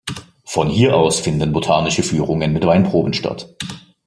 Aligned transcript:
Von 0.45 0.67
hier 0.67 0.97
aus 0.97 1.19
finden 1.19 1.51
botanische 1.53 2.01
Führungen 2.01 2.51
mit 2.53 2.65
Weinproben 2.65 3.13
statt. 3.13 3.53